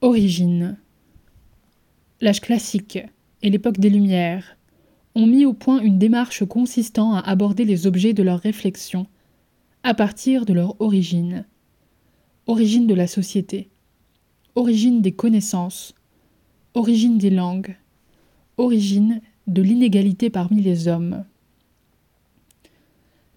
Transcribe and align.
Origine. 0.00 0.76
L'âge 2.20 2.40
classique 2.40 2.98
et 3.42 3.50
l'époque 3.50 3.78
des 3.78 3.88
Lumières 3.88 4.58
ont 5.14 5.26
mis 5.26 5.46
au 5.46 5.54
point 5.54 5.80
une 5.80 5.98
démarche 5.98 6.44
consistant 6.44 7.14
à 7.14 7.20
aborder 7.20 7.64
les 7.64 7.86
objets 7.86 8.12
de 8.12 8.22
leur 8.22 8.40
réflexion 8.40 9.06
à 9.82 9.94
partir 9.94 10.44
de 10.44 10.52
leur 10.52 10.80
origine. 10.80 11.46
Origine 12.46 12.86
de 12.86 12.94
la 12.94 13.06
société, 13.06 13.70
origine 14.54 15.00
des 15.00 15.12
connaissances, 15.12 15.94
origine 16.74 17.16
des 17.16 17.30
langues, 17.30 17.76
origine 18.58 19.22
de 19.46 19.62
l'inégalité 19.62 20.28
parmi 20.28 20.60
les 20.60 20.86
hommes. 20.86 21.24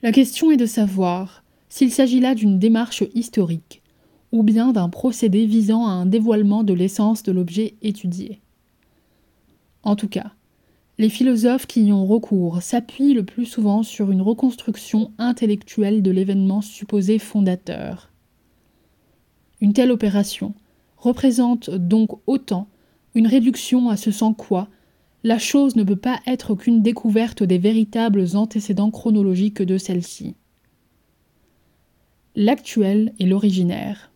La 0.01 0.11
question 0.11 0.51
est 0.51 0.57
de 0.57 0.65
savoir 0.65 1.43
s'il 1.69 1.91
s'agit 1.91 2.19
là 2.19 2.35
d'une 2.35 2.59
démarche 2.59 3.03
historique 3.13 3.81
ou 4.31 4.43
bien 4.43 4.71
d'un 4.71 4.89
procédé 4.89 5.45
visant 5.45 5.87
à 5.87 5.91
un 5.91 6.05
dévoilement 6.05 6.63
de 6.63 6.73
l'essence 6.73 7.23
de 7.23 7.31
l'objet 7.31 7.75
étudié. 7.81 8.41
En 9.83 9.95
tout 9.95 10.09
cas, 10.09 10.31
les 10.97 11.09
philosophes 11.09 11.67
qui 11.67 11.85
y 11.85 11.93
ont 11.93 12.05
recours 12.05 12.61
s'appuient 12.61 13.13
le 13.13 13.23
plus 13.23 13.45
souvent 13.45 13.83
sur 13.83 14.11
une 14.11 14.21
reconstruction 14.21 15.11
intellectuelle 15.17 16.01
de 16.01 16.11
l'événement 16.11 16.61
supposé 16.61 17.19
fondateur. 17.19 18.11
Une 19.61 19.73
telle 19.73 19.91
opération 19.91 20.53
représente 20.97 21.69
donc 21.69 22.19
autant 22.25 22.67
une 23.15 23.27
réduction 23.27 23.89
à 23.89 23.97
ce 23.97 24.11
sans 24.11 24.33
quoi 24.33 24.67
la 25.23 25.39
chose 25.39 25.75
ne 25.75 25.83
peut 25.83 25.95
pas 25.97 26.19
être 26.25 26.55
qu'une 26.55 26.81
découverte 26.81 27.43
des 27.43 27.57
véritables 27.57 28.25
antécédents 28.35 28.91
chronologiques 28.91 29.61
de 29.61 29.77
celle-ci. 29.77 30.35
L'actuel 32.35 33.13
et 33.19 33.25
l'originaire. 33.25 34.11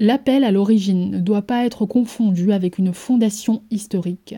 L'appel 0.00 0.44
à 0.44 0.52
l'origine 0.52 1.10
ne 1.10 1.18
doit 1.18 1.42
pas 1.42 1.64
être 1.64 1.84
confondu 1.84 2.52
avec 2.52 2.78
une 2.78 2.94
fondation 2.94 3.62
historique. 3.70 4.36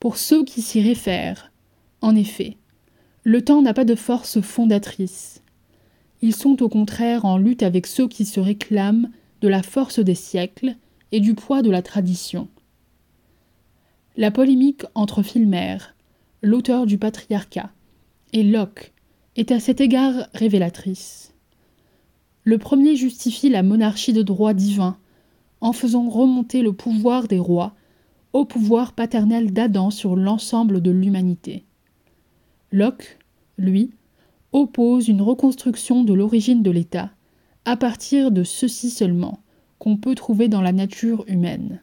Pour 0.00 0.16
ceux 0.16 0.44
qui 0.44 0.62
s'y 0.62 0.80
réfèrent, 0.80 1.52
en 2.00 2.16
effet, 2.16 2.56
le 3.24 3.42
temps 3.42 3.60
n'a 3.60 3.74
pas 3.74 3.84
de 3.84 3.94
force 3.94 4.40
fondatrice. 4.40 5.42
Ils 6.22 6.34
sont 6.34 6.62
au 6.62 6.68
contraire 6.68 7.26
en 7.26 7.36
lutte 7.36 7.62
avec 7.62 7.86
ceux 7.86 8.08
qui 8.08 8.24
se 8.24 8.40
réclament 8.40 9.10
de 9.42 9.48
la 9.48 9.62
force 9.62 9.98
des 9.98 10.14
siècles 10.14 10.76
et 11.12 11.20
du 11.20 11.34
poids 11.34 11.60
de 11.60 11.70
la 11.70 11.82
tradition. 11.82 12.48
La 14.16 14.30
polémique 14.30 14.84
entre 14.94 15.22
Filmer, 15.22 15.76
l'auteur 16.42 16.86
du 16.86 16.96
patriarcat, 16.96 17.70
et 18.32 18.42
Locke 18.42 18.92
est 19.36 19.52
à 19.52 19.60
cet 19.60 19.80
égard 19.80 20.28
révélatrice. 20.34 21.34
Le 22.48 22.56
premier 22.56 22.96
justifie 22.96 23.50
la 23.50 23.62
monarchie 23.62 24.14
de 24.14 24.22
droit 24.22 24.54
divin 24.54 24.96
en 25.60 25.74
faisant 25.74 26.08
remonter 26.08 26.62
le 26.62 26.72
pouvoir 26.72 27.28
des 27.28 27.38
rois 27.38 27.74
au 28.32 28.46
pouvoir 28.46 28.94
paternel 28.94 29.52
d'Adam 29.52 29.90
sur 29.90 30.16
l'ensemble 30.16 30.80
de 30.80 30.90
l'humanité. 30.90 31.66
Locke, 32.72 33.18
lui, 33.58 33.90
oppose 34.52 35.08
une 35.08 35.20
reconstruction 35.20 36.04
de 36.04 36.14
l'origine 36.14 36.62
de 36.62 36.70
l'État 36.70 37.10
à 37.66 37.76
partir 37.76 38.30
de 38.30 38.44
ceci 38.44 38.88
seulement 38.88 39.40
qu'on 39.78 39.98
peut 39.98 40.14
trouver 40.14 40.48
dans 40.48 40.62
la 40.62 40.72
nature 40.72 41.26
humaine. 41.28 41.82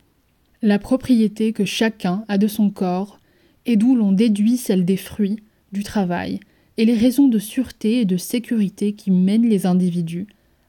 La 0.64 0.80
propriété 0.80 1.54
que 1.54 1.66
chacun 1.66 2.26
a 2.28 2.40
de 2.40 2.48
son 2.48 2.72
corps 2.72 3.20
et 3.68 3.76
d'où 3.76 3.96
l'on 3.96 4.14
déduit 4.14 4.58
celle 4.58 4.84
des 4.84 4.98
fruits, 4.98 5.44
du 5.74 5.84
travail, 5.84 6.40
et 6.78 6.86
les 6.86 6.98
raisons 6.98 7.28
de 7.28 7.38
sûreté 7.38 8.00
et 8.00 8.06
de 8.06 8.18
sécurité 8.18 8.94
qui 8.94 9.12
mènent 9.12 9.48
les 9.48 9.68
individus 9.68 10.26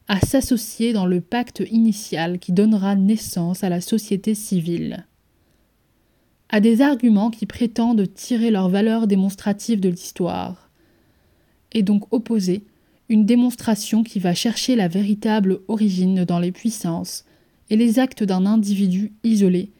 à 0.07 0.19
s'associer 0.21 0.93
dans 0.93 1.05
le 1.05 1.21
pacte 1.21 1.63
initial 1.69 2.39
qui 2.39 2.53
donnera 2.53 2.95
naissance 2.95 3.63
à 3.63 3.69
la 3.69 3.81
société 3.81 4.35
civile. 4.35 5.05
À 6.49 6.61
des 6.61 6.81
arguments 6.81 7.29
qui 7.29 7.45
prétendent 7.45 8.13
tirer 8.13 8.51
leur 8.51 8.69
valeur 8.69 9.05
démonstrative 9.05 9.81
de 9.81 9.89
l'histoire, 9.89 10.69
et 11.73 11.83
donc 11.83 12.11
opposer 12.13 12.63
une 13.09 13.25
démonstration 13.25 14.03
qui 14.03 14.19
va 14.19 14.33
chercher 14.33 14.75
la 14.75 14.87
véritable 14.87 15.59
origine 15.67 16.23
dans 16.23 16.39
les 16.39 16.51
puissances 16.51 17.25
et 17.69 17.75
les 17.75 17.99
actes 17.99 18.23
d'un 18.23 18.45
individu 18.45 19.13
isolé 19.23 19.71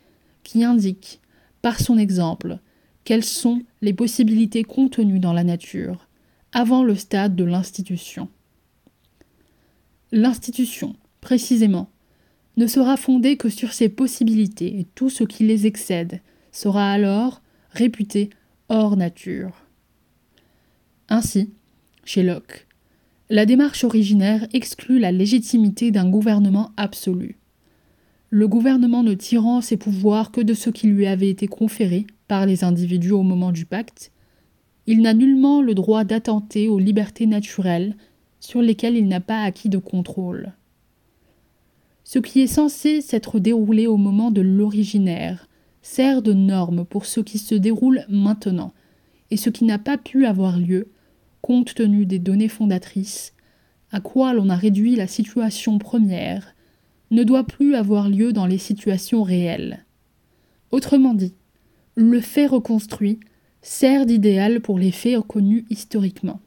qui 0.44 0.63
indique, 0.63 1.19
par 1.62 1.79
son 1.79 1.97
exemple, 1.97 2.59
quelles 3.03 3.23
sont 3.23 3.62
les 3.81 3.94
possibilités 3.94 4.63
contenues 4.63 5.19
dans 5.19 5.34
la 5.34 5.44
nature, 5.44 6.07
avant 6.52 6.84
le 6.84 6.96
stade 6.96 7.35
de 7.35 7.44
l'institution. 7.44 8.29
L'institution, 10.12 10.95
précisément, 11.22 11.90
ne 12.56 12.66
sera 12.66 12.97
fondée 12.97 13.38
que 13.38 13.50
sur 13.50 13.73
ces 13.73 13.90
possibilités 13.90 14.79
et 14.79 14.85
tout 14.95 15.09
ce 15.09 15.23
qui 15.23 15.45
les 15.45 15.68
excède 15.68 16.22
sera 16.51 16.91
alors 16.91 17.41
réputé 17.72 18.29
hors 18.69 18.97
nature. 18.97 19.51
Ainsi, 21.09 21.51
chez 22.03 22.23
Locke, 22.23 22.67
la 23.29 23.46
démarche 23.46 23.84
originaire 23.84 24.47
exclut 24.53 25.00
la 25.00 25.12
légitimité 25.12 25.91
d'un 25.91 26.09
gouvernement 26.09 26.72
absolu. 26.78 27.38
Le 28.29 28.47
gouvernement 28.47 29.03
ne 29.03 29.13
tirant 29.13 29.62
ses 29.62 29.78
pouvoirs 29.78 30.31
que 30.31 30.41
de 30.41 30.53
ce 30.53 30.69
qui 30.69 30.88
lui 30.88 31.07
avait 31.07 31.29
été 31.29 31.47
conféré 31.47 32.07
par 32.28 32.46
les 32.46 32.63
individus 32.63 33.12
au 33.12 33.23
moment 33.23 33.51
du 33.51 33.66
pacte, 33.66 34.12
il 34.85 35.01
n'a 35.01 35.13
nullement 35.13 35.62
le 35.62 35.75
droit 35.75 36.06
d'attenter 36.06 36.69
aux 36.69 36.79
libertés 36.79 37.25
naturelles 37.25 37.96
sur 38.40 38.62
lesquels 38.62 38.96
il 38.96 39.08
n'a 39.08 39.20
pas 39.20 39.44
acquis 39.44 39.70
de 39.70 39.78
contrôle. 39.78 40.53
Ce 42.03 42.20
qui 42.20 42.42
est 42.42 42.48
censé 42.48 43.02
s'être 43.02 43.40
déroulé 43.40 43.88
au 43.88 43.98
moment 43.98 44.31
de 44.31 44.42
l'originaire 44.42 45.50
sert 45.81 46.22
de 46.22 46.34
norme 46.34 46.86
pour 46.86 47.06
ce 47.06 47.20
qui 47.20 47.38
se 47.38 47.56
déroule 47.56 48.06
maintenant, 48.09 48.74
et 49.31 49.38
ce 49.38 49.50
qui 49.50 49.66
n'a 49.66 49.80
pas 49.80 49.97
pu 49.97 50.26
avoir 50.26 50.58
lieu, 50.58 50.92
compte 51.42 51.74
tenu 51.74 52.06
des 52.06 52.20
données 52.20 52.47
fondatrices, 52.47 53.34
à 53.92 54.00
quoi 54.00 54.34
l'on 54.34 54.50
a 54.50 54.56
réduit 54.56 54.96
la 54.96 55.08
situation 55.08 55.78
première, 55.78 56.56
ne 57.12 57.24
doit 57.24 57.46
plus 57.46 57.76
avoir 57.76 58.09
lieu 58.09 58.34
dans 58.34 58.46
les 58.46 58.58
situations 58.58 59.24
réelles. 59.24 59.86
Autrement 60.72 61.14
dit, 61.14 61.34
le 61.96 62.20
fait 62.20 62.47
reconstruit 62.47 63.20
sert 63.62 64.06
d'idéal 64.06 64.62
pour 64.62 64.78
les 64.78 64.92
faits 64.92 65.18
reconnus 65.18 65.66
historiquement. 65.70 66.42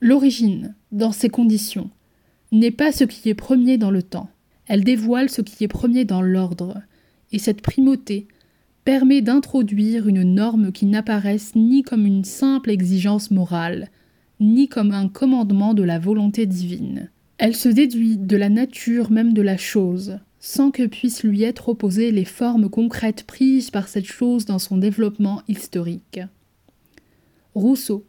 L'origine, 0.00 0.74
dans 0.92 1.12
ces 1.12 1.28
conditions, 1.28 1.90
n'est 2.52 2.70
pas 2.70 2.92
ce 2.92 3.04
qui 3.04 3.28
est 3.28 3.34
premier 3.34 3.78
dans 3.78 3.90
le 3.90 4.02
temps, 4.02 4.28
elle 4.66 4.84
dévoile 4.84 5.28
ce 5.28 5.42
qui 5.42 5.64
est 5.64 5.68
premier 5.68 6.04
dans 6.04 6.22
l'ordre, 6.22 6.80
et 7.32 7.38
cette 7.38 7.62
primauté 7.62 8.28
permet 8.84 9.22
d'introduire 9.22 10.08
une 10.08 10.22
norme 10.22 10.72
qui 10.72 10.86
n'apparaisse 10.86 11.54
ni 11.54 11.82
comme 11.82 12.06
une 12.06 12.24
simple 12.24 12.70
exigence 12.70 13.30
morale, 13.30 13.88
ni 14.40 14.68
comme 14.68 14.92
un 14.92 15.08
commandement 15.08 15.74
de 15.74 15.82
la 15.82 15.98
volonté 15.98 16.46
divine. 16.46 17.10
Elle 17.38 17.56
se 17.56 17.68
déduit 17.68 18.16
de 18.16 18.36
la 18.36 18.48
nature 18.48 19.10
même 19.10 19.32
de 19.32 19.42
la 19.42 19.56
chose, 19.56 20.18
sans 20.38 20.70
que 20.70 20.86
puissent 20.86 21.24
lui 21.24 21.42
être 21.42 21.70
opposées 21.70 22.12
les 22.12 22.24
formes 22.24 22.68
concrètes 22.68 23.24
prises 23.24 23.70
par 23.70 23.88
cette 23.88 24.06
chose 24.06 24.44
dans 24.44 24.58
son 24.58 24.76
développement 24.76 25.42
historique. 25.48 26.20
Rousseau, 27.54 28.04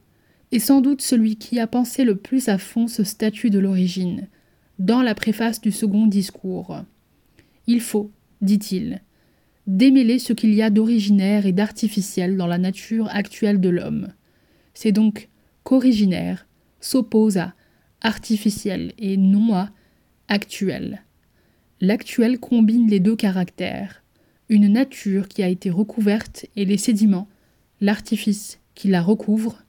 est 0.55 0.59
sans 0.59 0.81
doute 0.81 1.01
celui 1.01 1.35
qui 1.35 1.59
a 1.59 1.67
pensé 1.67 2.03
le 2.03 2.15
plus 2.15 2.47
à 2.49 2.57
fond 2.57 2.87
ce 2.87 3.03
statut 3.03 3.49
de 3.49 3.59
l'origine, 3.59 4.27
dans 4.79 5.01
la 5.01 5.15
préface 5.15 5.61
du 5.61 5.71
second 5.71 6.07
discours. 6.07 6.81
Il 7.67 7.81
faut, 7.81 8.11
dit-il, 8.41 9.01
démêler 9.67 10.19
ce 10.19 10.33
qu'il 10.33 10.53
y 10.53 10.61
a 10.61 10.69
d'originaire 10.69 11.45
et 11.45 11.51
d'artificiel 11.51 12.37
dans 12.37 12.47
la 12.47 12.57
nature 12.57 13.07
actuelle 13.09 13.59
de 13.59 13.69
l'homme. 13.69 14.13
C'est 14.73 14.91
donc 14.91 15.29
qu'originaire 15.63 16.47
s'oppose 16.79 17.37
à 17.37 17.53
artificiel 18.01 18.93
et 18.97 19.17
non 19.17 19.55
à 19.55 19.71
actuel. 20.27 21.03
L'actuel 21.81 22.39
combine 22.39 22.87
les 22.89 22.99
deux 22.99 23.15
caractères, 23.15 24.03
une 24.49 24.71
nature 24.71 25.27
qui 25.27 25.43
a 25.43 25.49
été 25.49 25.69
recouverte 25.69 26.45
et 26.55 26.65
les 26.65 26.77
sédiments, 26.77 27.27
l'artifice 27.81 28.59
qui 28.75 28.87
la 28.87 29.01
recouvre, 29.01 29.63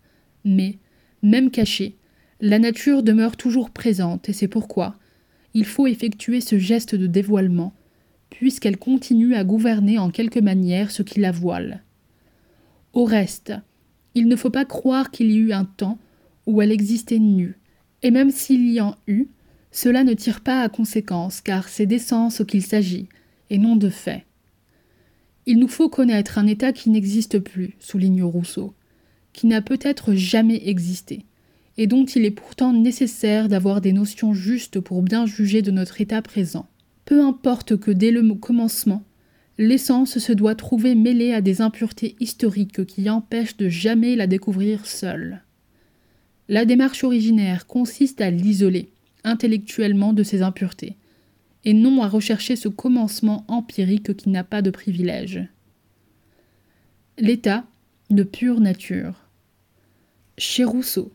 mais, 0.45 0.79
même 1.27 1.51
cachée, 1.51 1.97
la 2.41 2.59
nature 2.59 3.03
demeure 3.03 3.37
toujours 3.37 3.71
présente 3.71 4.29
et 4.29 4.33
c'est 4.33 4.49
pourquoi 4.49 4.97
il 5.55 5.65
faut 5.65 5.87
effectuer 5.87 6.43
ce 6.43 6.59
geste 6.59 6.95
de 6.95 7.07
dévoilement, 7.07 7.73
puisqu'elle 8.29 8.77
continue 8.77 9.35
à 9.35 9.43
gouverner 9.43 9.99
en 9.99 10.11
quelque 10.11 10.39
manière 10.39 10.91
ce 10.91 11.03
qui 11.03 11.19
la 11.19 11.33
voile. 11.33 11.83
Au 12.93 13.05
reste, 13.05 13.55
il 14.15 14.29
ne 14.29 14.37
faut 14.37 14.51
pas 14.51 14.67
croire 14.67 15.11
qu'il 15.11 15.31
y 15.31 15.39
eut 15.39 15.55
un 15.55 15.65
temps 15.65 15.99
où 16.47 16.61
elle 16.61 16.73
existait 16.73 17.19
nue, 17.19 17.59
et 18.03 18.11
même 18.11 18.31
s'il 18.31 18.71
y 18.71 18.83
en 18.83 18.97
eut, 19.07 19.29
cela 19.71 20.05
ne 20.05 20.13
tire 20.13 20.43
pas 20.43 20.61
à 20.61 20.69
conséquence, 20.69 21.41
car 21.41 21.71
c'est 21.71 21.87
d'essence 21.87 22.43
qu'il 22.47 22.63
s'agit, 22.63 23.09
et 23.49 23.57
non 23.57 23.77
de 23.77 23.89
fait. 23.89 24.27
Il 25.47 25.59
nous 25.59 25.69
faut 25.69 25.89
connaître 25.89 26.39
un 26.39 26.47
état 26.47 26.73
qui 26.73 26.91
n'existe 26.91 27.39
plus, 27.39 27.77
souligne 27.79 28.23
Rousseau 28.23 28.75
qui 29.37 29.47
n'a 29.47 29.61
peut-être 29.61 30.15
jamais 30.15 30.67
existé, 30.67 31.27
et 31.77 31.87
dont 31.87 32.07
il 32.07 32.25
est 32.25 32.31
pourtant 32.31 32.73
nécessaire 32.73 33.49
d'avoir 33.49 33.83
des 33.83 33.93
notions 33.93 34.33
justes 34.33 34.81
pour 34.81 35.03
bien 35.03 35.27
juger 35.27 35.61
de 35.61 35.71
notre 35.71 36.01
état 36.01 36.23
présent. 36.23 36.67
Peu 37.05 37.23
importe 37.23 37.77
que 37.77 37.91
dès 37.91 38.11
le 38.11 38.35
commencement, 38.35 39.05
l'essence 39.59 40.19
se 40.19 40.33
doit 40.33 40.55
trouver 40.55 40.95
mêlée 40.95 41.35
à 41.35 41.43
des 41.43 41.61
impuretés 41.61 42.17
historiques 42.19 42.87
qui 42.87 43.11
empêchent 43.11 43.59
de 43.59 43.69
jamais 43.69 44.17
la 44.17 44.27
découvrir 44.27 44.87
seule. 44.87 45.43
La 46.49 46.65
démarche 46.65 47.05
originaire 47.05 47.67
consiste 47.67 48.23
à 48.23 48.31
l'isoler 48.31 48.89
intellectuellement 49.23 50.15
de 50.15 50.23
ces 50.23 50.41
impuretés, 50.41 50.97
et 51.67 51.75
non 51.75 52.03
à 52.03 52.09
rechercher 52.09 52.57
ce 52.57 52.69
commencement 52.69 53.45
empirique 53.49 54.17
qui 54.17 54.31
n'a 54.31 54.45
pas 54.45 54.63
de 54.63 54.71
privilège. 54.71 55.47
L'état 57.19 57.67
de 58.09 58.23
pure 58.23 58.61
nature. 58.61 59.26
Chez 60.39 60.65
Rousseau, 60.65 61.13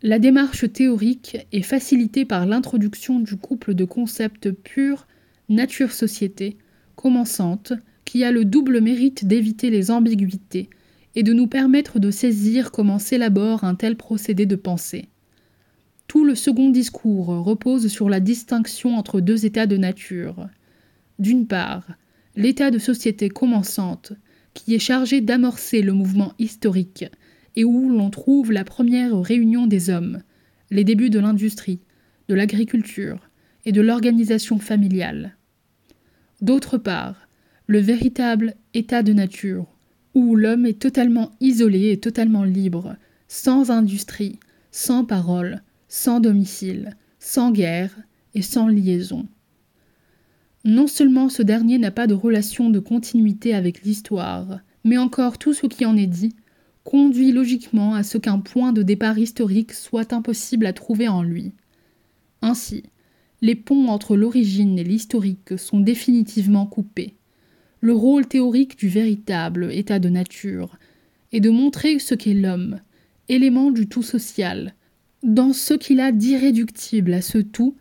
la 0.00 0.18
démarche 0.18 0.72
théorique 0.72 1.36
est 1.52 1.60
facilitée 1.60 2.24
par 2.24 2.46
l'introduction 2.46 3.20
du 3.20 3.36
couple 3.36 3.74
de 3.74 3.84
concepts 3.84 4.50
purs 4.50 5.06
nature-société, 5.50 6.56
commençante, 6.94 7.74
qui 8.06 8.24
a 8.24 8.32
le 8.32 8.46
double 8.46 8.80
mérite 8.80 9.26
d'éviter 9.26 9.68
les 9.68 9.90
ambiguïtés 9.90 10.70
et 11.14 11.22
de 11.22 11.34
nous 11.34 11.46
permettre 11.48 11.98
de 11.98 12.10
saisir 12.10 12.72
comment 12.72 12.98
s'élabore 12.98 13.62
un 13.64 13.74
tel 13.74 13.94
procédé 13.94 14.46
de 14.46 14.56
pensée. 14.56 15.08
Tout 16.08 16.24
le 16.24 16.34
second 16.34 16.70
discours 16.70 17.26
repose 17.26 17.88
sur 17.88 18.08
la 18.08 18.20
distinction 18.20 18.96
entre 18.96 19.20
deux 19.20 19.44
états 19.44 19.66
de 19.66 19.76
nature. 19.76 20.48
D'une 21.18 21.46
part, 21.46 21.86
l'état 22.36 22.70
de 22.70 22.78
société 22.78 23.28
commençante, 23.28 24.14
qui 24.54 24.74
est 24.74 24.78
chargé 24.78 25.20
d'amorcer 25.20 25.82
le 25.82 25.92
mouvement 25.92 26.32
historique, 26.38 27.04
et 27.56 27.64
où 27.64 27.88
l'on 27.88 28.10
trouve 28.10 28.52
la 28.52 28.64
première 28.64 29.18
réunion 29.20 29.66
des 29.66 29.90
hommes, 29.90 30.22
les 30.70 30.84
débuts 30.84 31.10
de 31.10 31.18
l'industrie, 31.18 31.80
de 32.28 32.34
l'agriculture 32.34 33.18
et 33.64 33.72
de 33.72 33.80
l'organisation 33.80 34.58
familiale. 34.58 35.36
D'autre 36.40 36.78
part, 36.78 37.28
le 37.66 37.80
véritable 37.80 38.54
état 38.74 39.02
de 39.02 39.12
nature, 39.12 39.66
où 40.14 40.36
l'homme 40.36 40.66
est 40.66 40.80
totalement 40.80 41.32
isolé 41.40 41.90
et 41.90 42.00
totalement 42.00 42.44
libre, 42.44 42.96
sans 43.28 43.70
industrie, 43.70 44.38
sans 44.70 45.04
parole, 45.04 45.62
sans 45.88 46.20
domicile, 46.20 46.96
sans 47.18 47.50
guerre 47.50 47.96
et 48.34 48.42
sans 48.42 48.68
liaison. 48.68 49.26
Non 50.64 50.86
seulement 50.86 51.28
ce 51.28 51.42
dernier 51.42 51.78
n'a 51.78 51.90
pas 51.90 52.06
de 52.06 52.14
relation 52.14 52.70
de 52.70 52.78
continuité 52.78 53.54
avec 53.54 53.82
l'histoire, 53.82 54.60
mais 54.84 54.98
encore 54.98 55.38
tout 55.38 55.54
ce 55.54 55.66
qui 55.66 55.84
en 55.86 55.96
est 55.96 56.06
dit 56.06 56.34
conduit 56.86 57.32
logiquement 57.32 57.94
à 57.94 58.04
ce 58.04 58.16
qu'un 58.16 58.38
point 58.38 58.72
de 58.72 58.84
départ 58.84 59.18
historique 59.18 59.72
soit 59.72 60.12
impossible 60.12 60.66
à 60.66 60.72
trouver 60.72 61.08
en 61.08 61.20
lui. 61.20 61.50
Ainsi, 62.42 62.84
les 63.42 63.56
ponts 63.56 63.88
entre 63.88 64.16
l'origine 64.16 64.78
et 64.78 64.84
l'historique 64.84 65.58
sont 65.58 65.80
définitivement 65.80 66.64
coupés. 66.64 67.14
Le 67.80 67.92
rôle 67.92 68.26
théorique 68.26 68.78
du 68.78 68.88
véritable 68.88 69.72
état 69.72 69.98
de 69.98 70.08
nature 70.08 70.78
est 71.32 71.40
de 71.40 71.50
montrer 71.50 71.98
ce 71.98 72.14
qu'est 72.14 72.34
l'homme, 72.34 72.78
élément 73.28 73.72
du 73.72 73.88
tout 73.88 74.04
social, 74.04 74.72
dans 75.24 75.52
ce 75.52 75.74
qu'il 75.74 75.98
a 75.98 76.12
d'irréductible 76.12 77.14
à 77.14 77.20
ce 77.20 77.38
tout, 77.38 77.74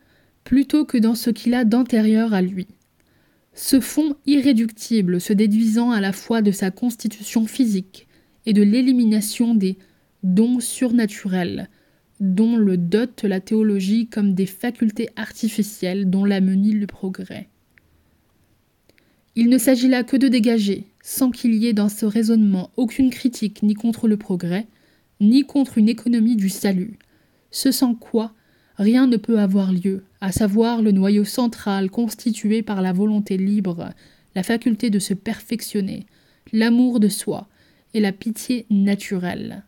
plutôt 0.44 0.84
que 0.84 0.98
dans 0.98 1.16
ce 1.16 1.30
qu'il 1.30 1.54
a 1.54 1.64
d'antérieur 1.64 2.34
à 2.34 2.42
lui. 2.42 2.66
Ce 3.54 3.80
fond 3.80 4.16
irréductible 4.26 5.22
se 5.22 5.32
déduisant 5.32 5.92
à 5.92 6.02
la 6.02 6.12
fois 6.12 6.42
de 6.42 6.52
sa 6.52 6.72
constitution 6.72 7.46
physique, 7.46 8.05
et 8.46 8.54
de 8.54 8.62
l'élimination 8.62 9.56
des 9.56 9.78
dons 10.24 10.60
surnaturels, 10.60 11.70
dont 12.20 12.56
le 12.56 12.78
dote 12.78 13.24
la 13.24 13.40
théologie 13.40 14.08
comme 14.08 14.34
des 14.34 14.46
facultés 14.46 15.10
artificielles 15.16 16.10
dont 16.10 16.26
l'amenit 16.26 16.72
le 16.72 16.88
progrès. 16.88 17.50
Il 19.36 19.50
ne 19.50 19.58
s'agit 19.58 19.90
là 19.90 20.04
que 20.04 20.16
de 20.16 20.30
dégager, 20.30 20.86
sans 21.04 21.30
qu'il 21.30 21.54
y 21.56 21.68
ait 21.68 21.74
dans 21.74 21.90
ce 21.90 22.06
raisonnement 22.06 22.72
aucune 22.78 23.10
critique 23.10 23.64
ni 23.64 23.74
contre 23.74 24.08
le 24.08 24.16
progrès, 24.16 24.66
ni 25.20 25.44
contre 25.44 25.78
une 25.78 25.90
économie 25.90 26.38
du 26.38 26.50
salut, 26.50 26.98
ce 27.52 27.72
sans 27.72 27.96
quoi 27.96 28.34
rien 28.78 29.08
ne 29.08 29.18
peut 29.18 29.40
avoir 29.40 29.72
lieu, 29.72 30.04
à 30.22 30.32
savoir 30.32 30.82
le 30.82 30.92
noyau 30.92 31.24
central 31.24 31.90
constitué 31.90 32.62
par 32.62 32.82
la 32.82 32.94
volonté 32.94 33.38
libre, 33.38 33.92
la 34.36 34.44
faculté 34.44 34.90
de 34.90 35.00
se 35.00 35.14
perfectionner, 35.14 36.06
l'amour 36.52 37.00
de 37.00 37.08
soi, 37.08 37.48
et 37.96 38.02
la 38.02 38.12
pitié 38.12 38.68
naturelle. 38.70 39.64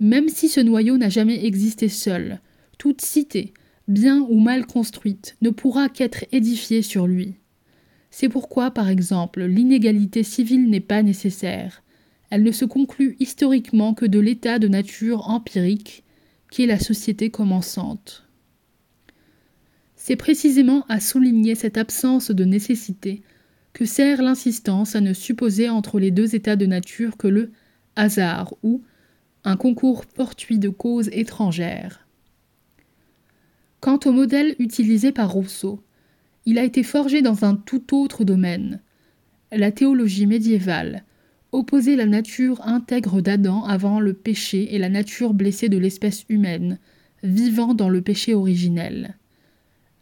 Même 0.00 0.28
si 0.28 0.48
ce 0.48 0.60
noyau 0.60 0.98
n'a 0.98 1.08
jamais 1.08 1.46
existé 1.46 1.88
seul, 1.88 2.40
toute 2.78 3.00
cité, 3.00 3.54
bien 3.88 4.26
ou 4.28 4.40
mal 4.40 4.66
construite, 4.66 5.36
ne 5.40 5.50
pourra 5.50 5.88
qu'être 5.88 6.26
édifiée 6.32 6.82
sur 6.82 7.06
lui. 7.06 7.36
C'est 8.10 8.28
pourquoi, 8.28 8.72
par 8.72 8.88
exemple, 8.88 9.44
l'inégalité 9.44 10.24
civile 10.24 10.68
n'est 10.68 10.80
pas 10.80 11.02
nécessaire. 11.02 11.82
Elle 12.28 12.42
ne 12.42 12.52
se 12.52 12.64
conclut 12.64 13.16
historiquement 13.20 13.94
que 13.94 14.04
de 14.04 14.18
l'état 14.18 14.58
de 14.58 14.68
nature 14.68 15.30
empirique, 15.30 16.02
qui 16.50 16.64
est 16.64 16.66
la 16.66 16.80
société 16.80 17.30
commençante. 17.30 18.26
C'est 19.94 20.16
précisément 20.16 20.84
à 20.88 20.98
souligner 20.98 21.54
cette 21.54 21.78
absence 21.78 22.30
de 22.30 22.44
nécessité 22.44 23.22
que 23.76 23.84
sert 23.84 24.22
l'insistance 24.22 24.96
à 24.96 25.02
ne 25.02 25.12
supposer 25.12 25.68
entre 25.68 26.00
les 26.00 26.10
deux 26.10 26.34
états 26.34 26.56
de 26.56 26.64
nature 26.64 27.18
que 27.18 27.28
le 27.28 27.52
hasard 27.94 28.54
ou 28.62 28.80
un 29.44 29.58
concours 29.58 30.06
fortuit 30.06 30.58
de 30.58 30.70
causes 30.70 31.10
étrangères. 31.12 32.06
Quant 33.80 34.00
au 34.06 34.12
modèle 34.12 34.56
utilisé 34.60 35.12
par 35.12 35.30
Rousseau, 35.30 35.82
il 36.46 36.58
a 36.58 36.64
été 36.64 36.82
forgé 36.82 37.20
dans 37.20 37.44
un 37.44 37.54
tout 37.54 37.94
autre 37.94 38.24
domaine. 38.24 38.80
La 39.52 39.70
théologie 39.72 40.24
médiévale 40.24 41.04
opposait 41.52 41.96
la 41.96 42.06
nature 42.06 42.66
intègre 42.66 43.20
d'Adam 43.20 43.62
avant 43.64 44.00
le 44.00 44.14
péché 44.14 44.74
et 44.74 44.78
la 44.78 44.88
nature 44.88 45.34
blessée 45.34 45.68
de 45.68 45.76
l'espèce 45.76 46.24
humaine, 46.30 46.78
vivant 47.22 47.74
dans 47.74 47.90
le 47.90 48.00
péché 48.00 48.32
originel. 48.32 49.18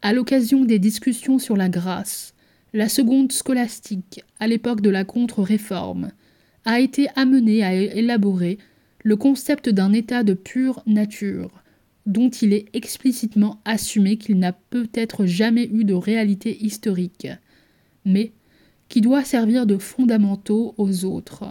À 0.01 0.13
l'occasion 0.13 0.63
des 0.63 0.79
discussions 0.79 1.39
sur 1.39 1.57
la 1.57 1.67
grâce, 1.67 2.34
la 2.75 2.89
seconde 2.89 3.31
scolastique, 3.31 4.21
à 4.37 4.47
l'époque 4.47 4.81
de 4.81 4.89
la 4.89 5.05
contre-réforme, 5.05 6.11
a 6.65 6.81
été 6.81 7.07
amenée 7.15 7.63
à 7.63 7.73
élaborer 7.73 8.57
le 9.01 9.15
concept 9.15 9.69
d'un 9.69 9.93
état 9.93 10.23
de 10.23 10.33
pure 10.33 10.83
nature, 10.85 11.63
dont 12.05 12.29
il 12.29 12.51
est 12.51 12.65
explicitement 12.73 13.61
assumé 13.63 14.17
qu'il 14.17 14.39
n'a 14.39 14.51
peut-être 14.51 15.25
jamais 15.25 15.69
eu 15.71 15.85
de 15.85 15.93
réalité 15.93 16.65
historique, 16.65 17.29
mais 18.03 18.33
qui 18.89 18.99
doit 18.99 19.23
servir 19.23 19.65
de 19.65 19.77
fondamentaux 19.77 20.75
aux 20.77 21.05
autres. 21.05 21.45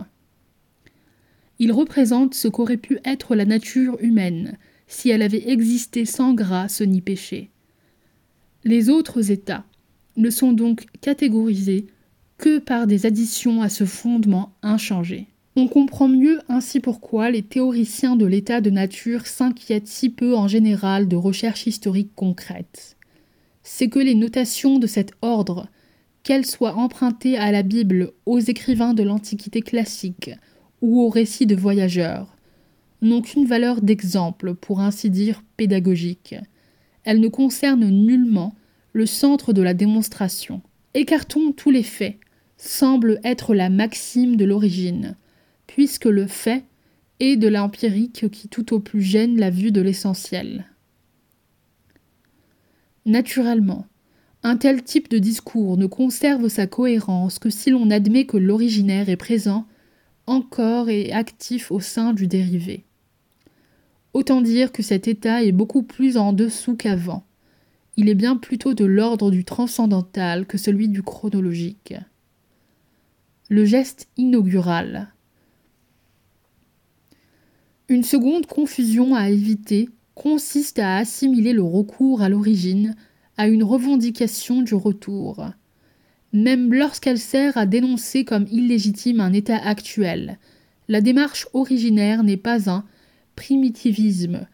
Il 1.59 1.73
représente 1.73 2.35
ce 2.35 2.49
qu'aurait 2.49 2.77
pu 2.77 2.99
être 3.03 3.35
la 3.35 3.47
nature 3.47 3.97
humaine 4.03 4.59
si 4.89 5.09
elle 5.09 5.23
avait 5.23 5.49
existé 5.49 6.05
sans 6.05 6.35
grâce 6.35 6.83
ni 6.83 7.01
péché. 7.01 7.49
Les 8.65 8.91
autres 8.91 9.31
états, 9.31 9.65
ne 10.17 10.31
sont 10.31 10.53
donc 10.53 10.87
catégorisés 11.01 11.87
que 12.39 12.59
par 12.59 12.87
des 12.87 13.07
additions 13.07 13.63
à 13.63 13.69
ce 13.69 13.85
fondement 13.85 14.53
inchangé. 14.63 15.29
On 15.57 15.69
comprend 15.69 16.09
mieux 16.09 16.41
ainsi 16.49 16.81
pourquoi 16.81 17.31
les 17.31 17.43
théoriciens 17.43 18.17
de 18.17 18.27
l'état 18.27 18.61
de 18.61 18.71
nature 18.71 19.27
s'inquiètent 19.27 19.87
si 19.87 20.11
peu 20.11 20.37
en 20.37 20.49
général 20.49 21.07
de 21.07 21.15
recherches 21.15 21.69
historiques 21.69 22.15
concrètes. 22.17 22.97
C'est 23.63 23.89
que 23.89 24.01
les 24.01 24.17
notations 24.17 24.81
de 24.81 24.89
cet 24.89 25.13
ordre, 25.23 25.69
qu'elles 26.25 26.47
soient 26.47 26.75
empruntées 26.75 27.39
à 27.39 27.53
la 27.53 27.63
Bible, 27.63 28.13
aux 28.27 28.41
écrivains 28.41 28.95
de 28.95 29.05
l'Antiquité 29.05 29.63
classique 29.63 30.31
ou 30.83 31.01
aux 31.01 31.09
récits 31.09 31.47
de 31.47 31.55
voyageurs, 31.55 32.37
n'ont 33.01 33.23
qu'une 33.23 33.47
valeur 33.47 33.81
d'exemple, 33.81 34.55
pour 34.55 34.81
ainsi 34.81 35.09
dire 35.09 35.45
pédagogique. 35.57 36.35
Elles 37.05 37.21
ne 37.21 37.29
concernent 37.29 37.89
nullement 37.89 38.55
le 38.95 39.07
centre 39.07 39.53
de 39.53 39.61
la 39.61 39.75
démonstration. 39.75 40.63
Écartons 40.95 41.53
tous 41.53 41.71
les 41.71 41.83
faits, 41.83 42.17
semble 42.57 43.21
être 43.25 43.55
la 43.55 43.69
maxime 43.69 44.37
de 44.37 44.45
l'origine, 44.45 45.17
puisque 45.67 46.07
le 46.07 46.27
fait 46.27 46.65
est 47.21 47.37
de 47.37 47.49
l'empirique 47.49 48.31
qui 48.31 48.49
tout 48.49 48.73
au 48.73 48.81
plus 48.81 49.03
gêne 49.03 49.39
la 49.39 49.51
vue 49.51 49.73
de 49.73 49.81
l'essentiel. 49.81 50.65
Naturellement, 53.05 53.87
un 54.45 54.57
tel 54.57 54.83
type 54.83 55.11
de 55.11 55.19
discours 55.19 55.77
ne 55.77 55.87
conserve 55.87 56.49
sa 56.49 56.67
cohérence 56.67 57.39
que 57.39 57.51
si 57.51 57.71
l'on 57.71 57.91
admet 57.91 58.27
que 58.27 58.37
l'originaire 58.37 59.09
est 59.09 59.17
présent 59.17 59.67
encore 60.27 60.89
et 60.89 61.13
actif 61.13 61.71
au 61.71 61.81
sein 61.81 62.13
du 62.13 62.27
dérivé. 62.27 62.85
Autant 64.15 64.41
dire 64.41 64.71
que 64.71 64.83
cet 64.83 65.09
état 65.09 65.43
est 65.43 65.53
beaucoup 65.53 65.83
plus 65.83 66.17
en 66.17 66.33
dessous 66.33 66.77
qu'avant, 66.77 67.25
il 67.97 68.09
est 68.09 68.15
bien 68.15 68.37
plutôt 68.37 68.75
de 68.75 68.85
l'ordre 68.85 69.31
du 69.31 69.45
transcendantal 69.45 70.47
que 70.47 70.59
celui 70.59 70.89
du 70.89 71.03
chronologique. 71.03 71.95
Le 73.49 73.65
geste 73.65 74.09
inaugural. 74.17 75.13
Une 77.89 78.03
seconde 78.03 78.47
confusion 78.47 79.15
à 79.15 79.29
éviter 79.29 79.89
consiste 80.15 80.79
à 80.79 80.97
assimiler 80.97 81.53
le 81.53 81.63
recours 81.63 82.23
à 82.23 82.29
l'origine 82.29 82.97
à 83.37 83.49
une 83.49 83.63
revendication 83.65 84.63
du 84.63 84.75
retour. 84.75 85.45
Même 86.33 86.73
lorsqu'elle 86.73 87.19
sert 87.19 87.57
à 87.57 87.67
dénoncer 87.67 88.25
comme 88.25 88.47
illégitime 88.51 89.21
un 89.21 89.33
état 89.33 89.57
actuel, 89.57 90.39
la 90.89 91.01
démarche 91.01 91.47
originaire 91.53 92.25
n'est 92.25 92.37
pas 92.37 92.71
un 92.71 92.85
primitivisme, 93.37 94.47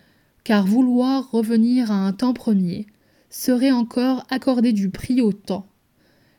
car 0.44 0.66
vouloir 0.66 1.30
revenir 1.30 1.90
à 1.90 2.06
un 2.06 2.12
temps 2.12 2.35
premier 2.35 2.87
serait 3.30 3.70
encore 3.70 4.26
accorder 4.28 4.72
du 4.72 4.90
prix 4.90 5.20
au 5.20 5.32
temps. 5.32 5.66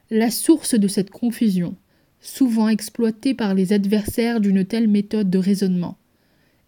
La 0.09 0.29
source 0.29 0.75
de 0.75 0.87
cette 0.87 1.09
confusion, 1.09 1.75
souvent 2.19 2.67
exploitée 2.67 3.33
par 3.33 3.53
les 3.53 3.73
adversaires 3.73 4.41
d'une 4.41 4.65
telle 4.65 4.87
méthode 4.87 5.29
de 5.29 5.39
raisonnement, 5.39 5.97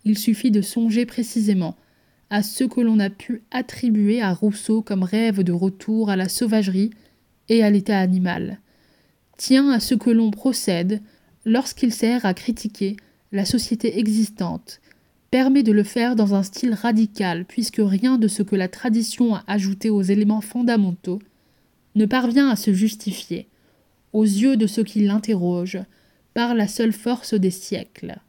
il 0.06 0.18
suffit 0.18 0.52
de 0.52 0.62
songer 0.62 1.06
précisément 1.06 1.76
à 2.30 2.42
ce 2.42 2.64
que 2.64 2.82
l'on 2.82 3.00
a 3.00 3.10
pu 3.10 3.44
attribuer 3.52 4.22
à 4.22 4.34
Rousseau 4.34 4.82
comme 4.82 5.04
rêve 5.04 5.44
de 5.44 5.52
retour 5.52 6.10
à 6.10 6.16
la 6.16 6.30
sauvagerie 6.30 6.90
et 7.50 7.64
à 7.64 7.70
l'état 7.70 8.00
animal, 8.00 8.60
tient 9.38 9.70
à 9.70 9.80
ce 9.80 9.94
que 9.94 10.10
l'on 10.10 10.32
procède 10.32 11.02
lorsqu'il 11.46 11.94
sert 11.94 12.26
à 12.26 12.34
critiquer 12.34 12.96
la 13.32 13.46
société 13.46 14.00
existante, 14.00 14.80
permet 15.34 15.64
de 15.64 15.72
le 15.72 15.82
faire 15.82 16.16
dans 16.16 16.36
un 16.36 16.44
style 16.44 16.76
radical 16.76 17.46
puisque 17.46 17.82
rien 17.84 18.20
de 18.20 18.28
ce 18.28 18.44
que 18.44 18.56
la 18.56 18.68
tradition 18.68 19.34
a 19.34 19.44
ajouté 19.48 19.90
aux 19.90 20.04
éléments 20.04 20.42
fondamentaux 20.42 21.18
ne 21.96 22.06
parvient 22.06 22.50
à 22.50 22.56
se 22.56 22.72
justifier, 22.72 23.48
aux 24.12 24.26
yeux 24.26 24.58
de 24.58 24.68
ceux 24.68 24.84
qui 24.84 25.00
l'interrogent, 25.00 25.82
par 26.36 26.54
la 26.54 26.68
seule 26.68 26.94
force 26.94 27.34
des 27.34 27.50
siècles. 27.50 28.20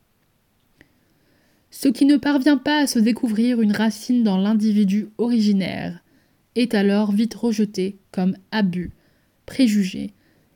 Ce 1.70 1.88
qui 1.88 2.06
ne 2.06 2.16
parvient 2.16 2.56
pas 2.56 2.78
à 2.78 2.87
se 2.87 2.99
découvrir 2.99 3.61
une 3.61 3.73
racine 3.73 4.23
dans 4.23 4.38
l'individu 4.38 5.08
originaire 5.18 6.02
est 6.54 6.73
alors 6.73 7.12
vite 7.12 7.34
rejeté 7.34 7.99
comme 8.12 8.34
abus, 8.50 8.92
préjugé, 9.44 10.14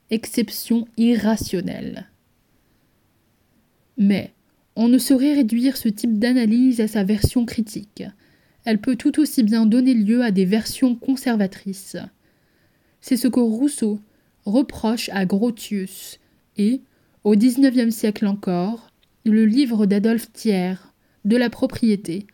exception 0.08 0.88
irrationnelle. 0.96 2.08
Mais 3.98 4.32
on 4.78 4.86
ne 4.86 4.98
saurait 4.98 5.34
réduire 5.34 5.76
ce 5.76 5.88
type 5.88 6.20
d'analyse 6.20 6.80
à 6.80 6.86
sa 6.86 7.02
version 7.02 7.44
critique. 7.44 8.04
Elle 8.64 8.78
peut 8.78 8.94
tout 8.94 9.18
aussi 9.18 9.42
bien 9.42 9.66
donner 9.66 9.92
lieu 9.92 10.22
à 10.22 10.30
des 10.30 10.44
versions 10.44 10.94
conservatrices. 10.94 11.96
C'est 13.00 13.16
ce 13.16 13.26
que 13.26 13.40
Rousseau 13.40 13.98
reproche 14.46 15.10
à 15.12 15.26
Grotius 15.26 16.20
et, 16.56 16.80
au 17.24 17.34
XIXe 17.34 17.92
siècle 17.92 18.24
encore, 18.28 18.92
le 19.24 19.46
livre 19.46 19.84
d'Adolphe 19.84 20.32
Thiers 20.32 20.76
de 21.24 21.36
la 21.36 21.50
propriété 21.50 22.28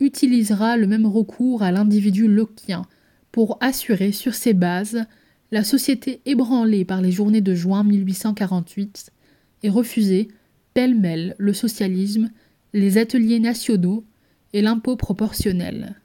utilisera 0.00 0.76
le 0.76 0.88
même 0.88 1.06
recours 1.06 1.62
à 1.62 1.70
l'individu 1.70 2.26
locquien 2.26 2.82
pour 3.30 3.56
assurer 3.60 4.10
sur 4.10 4.34
ses 4.34 4.52
bases 4.52 5.04
la 5.52 5.62
société 5.62 6.20
ébranlée 6.26 6.84
par 6.84 7.00
les 7.00 7.12
journées 7.12 7.40
de 7.40 7.54
juin 7.54 7.84
1848 7.84 9.12
et 9.62 9.68
refuser 9.68 10.26
pêle-mêle 10.74 11.34
le 11.38 11.52
socialisme, 11.52 12.30
les 12.72 12.98
ateliers 12.98 13.40
nationaux 13.40 14.04
et 14.52 14.60
l'impôt 14.60 14.96
proportionnel. 14.96 16.00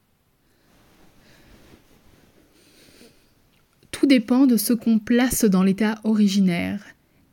Tout 3.92 4.06
dépend 4.06 4.46
de 4.46 4.56
ce 4.56 4.74
qu'on 4.74 5.00
place 5.00 5.44
dans 5.44 5.64
l'état 5.64 6.00
originaire, 6.04 6.84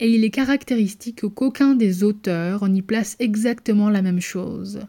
et 0.01 0.11
il 0.11 0.25
est 0.25 0.31
caractéristique 0.31 1.21
qu'aucun 1.29 1.75
des 1.75 2.03
auteurs 2.03 2.69
n'y 2.69 2.83
place 2.83 3.17
exactement 3.19 3.89
la 3.89 4.03
même 4.03 4.21
chose. 4.21 4.81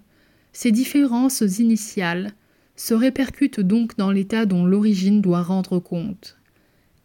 Ces 0.54 0.72
différences 0.72 1.42
initiales 1.60 2.34
se 2.76 2.94
répercutent 2.94 3.60
donc 3.60 3.96
dans 3.98 4.12
l'état 4.12 4.46
dont 4.46 4.66
l'origine 4.66 5.22
doit 5.22 5.44
rendre 5.44 5.80
compte. 5.80 6.38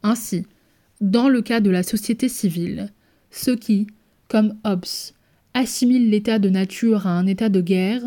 Ainsi, 0.03 0.47
dans 1.01 1.29
le 1.29 1.43
cas 1.43 1.61
de 1.61 1.71
la 1.71 1.83
société 1.83 2.29
civile, 2.29 2.93
ceux 3.31 3.57
qui, 3.57 3.89
comme 4.29 4.57
Hobbes, 4.65 4.85
assimilent 5.55 6.11
l'état 6.11 6.39
de 6.39 6.49
nature 6.49 7.07
à 7.07 7.11
un 7.11 7.27
état 7.27 7.49
de 7.49 7.61
guerre 7.61 8.03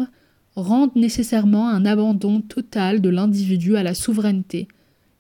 rendent 0.56 0.96
nécessairement 0.96 1.70
un 1.70 1.86
abandon 1.86 2.42
total 2.42 3.02
de 3.02 3.10
l'individu 3.10 3.76
à 3.76 3.84
la 3.84 3.94
souveraineté, 3.94 4.68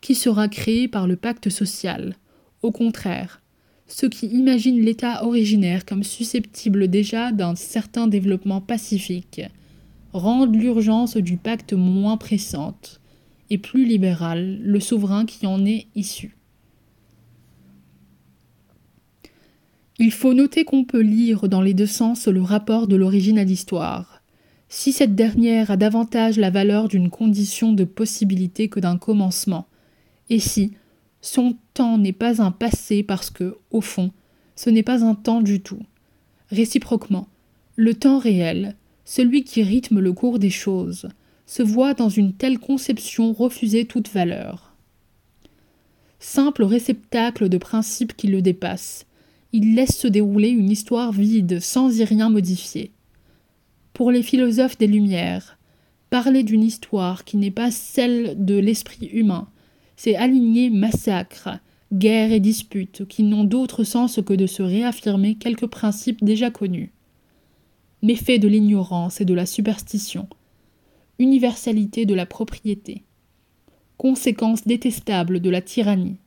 qui 0.01 0.15
sera 0.15 0.47
créé 0.47 0.87
par 0.87 1.07
le 1.07 1.15
pacte 1.15 1.49
social. 1.49 2.15
Au 2.61 2.71
contraire, 2.71 3.41
ceux 3.87 4.09
qui 4.09 4.27
imaginent 4.27 4.81
l'état 4.81 5.23
originaire 5.25 5.85
comme 5.85 6.03
susceptible 6.03 6.87
déjà 6.87 7.31
d'un 7.31 7.55
certain 7.55 8.07
développement 8.07 8.61
pacifique 8.61 9.41
rendent 10.13 10.55
l'urgence 10.55 11.17
du 11.17 11.37
pacte 11.37 11.73
moins 11.73 12.17
pressante, 12.17 13.01
et 13.49 13.57
plus 13.57 13.85
libéral 13.85 14.59
le 14.63 14.79
souverain 14.79 15.25
qui 15.25 15.45
en 15.45 15.65
est 15.65 15.87
issu. 15.95 16.35
Il 19.97 20.11
faut 20.11 20.33
noter 20.33 20.65
qu'on 20.65 20.83
peut 20.83 21.01
lire 21.01 21.47
dans 21.47 21.61
les 21.61 21.73
deux 21.73 21.87
sens 21.87 22.27
le 22.27 22.41
rapport 22.41 22.87
de 22.87 22.97
l'origine 22.97 23.39
à 23.39 23.45
l'histoire. 23.45 24.21
Si 24.67 24.91
cette 24.91 25.15
dernière 25.15 25.71
a 25.71 25.77
davantage 25.77 26.37
la 26.37 26.49
valeur 26.49 26.89
d'une 26.89 27.09
condition 27.09 27.71
de 27.71 27.85
possibilité 27.85 28.67
que 28.67 28.81
d'un 28.81 28.97
commencement, 28.97 29.67
et 30.29 30.39
si 30.39 30.73
son 31.21 31.55
temps 31.73 31.97
n'est 31.97 32.11
pas 32.11 32.41
un 32.41 32.51
passé 32.51 33.03
parce 33.03 33.29
que, 33.29 33.55
au 33.71 33.79
fond, 33.79 34.11
ce 34.55 34.69
n'est 34.69 34.83
pas 34.83 35.05
un 35.05 35.15
temps 35.15 35.41
du 35.41 35.61
tout. 35.61 35.83
Réciproquement, 36.49 37.27
le 37.77 37.93
temps 37.93 38.19
réel, 38.19 38.75
celui 39.05 39.43
qui 39.43 39.63
rythme 39.63 39.99
le 39.99 40.11
cours 40.11 40.39
des 40.39 40.49
choses, 40.49 41.07
se 41.45 41.63
voit 41.63 41.93
dans 41.93 42.09
une 42.09 42.33
telle 42.33 42.59
conception 42.59 43.31
refuser 43.31 43.85
toute 43.85 44.09
valeur. 44.09 44.73
Simple 46.19 46.63
réceptacle 46.63 47.49
de 47.49 47.57
principes 47.57 48.15
qui 48.15 48.27
le 48.27 48.41
dépassent, 48.41 49.05
il 49.55 49.73
laisse 49.73 49.97
se 49.97 50.09
dérouler 50.09 50.49
une 50.49 50.69
histoire 50.69 51.13
vide 51.13 51.61
sans 51.61 51.97
y 51.97 52.03
rien 52.03 52.29
modifier. 52.29 52.91
Pour 53.93 54.11
les 54.11 54.21
philosophes 54.21 54.77
des 54.77 54.85
Lumières, 54.85 55.57
parler 56.09 56.43
d'une 56.43 56.61
histoire 56.61 57.23
qui 57.23 57.37
n'est 57.37 57.51
pas 57.51 57.71
celle 57.71 58.35
de 58.43 58.55
l'esprit 58.55 59.05
humain, 59.13 59.47
c'est 59.95 60.17
aligner 60.17 60.69
massacres, 60.69 61.57
guerres 61.93 62.33
et 62.33 62.41
disputes 62.41 63.07
qui 63.07 63.23
n'ont 63.23 63.45
d'autre 63.45 63.85
sens 63.85 64.19
que 64.25 64.33
de 64.33 64.45
se 64.45 64.61
réaffirmer 64.61 65.35
quelques 65.35 65.67
principes 65.67 66.21
déjà 66.21 66.51
connus 66.51 66.91
méfait 68.01 68.39
de 68.39 68.49
l'ignorance 68.49 69.21
et 69.21 69.25
de 69.25 69.33
la 69.33 69.45
superstition, 69.45 70.27
universalité 71.17 72.05
de 72.05 72.13
la 72.13 72.25
propriété, 72.25 73.03
conséquence 73.97 74.67
détestable 74.67 75.39
de 75.39 75.49
la 75.49 75.61
tyrannie. 75.61 76.17